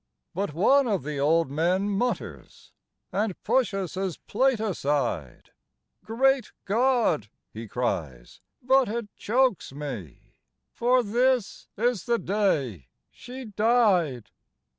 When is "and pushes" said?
3.11-3.93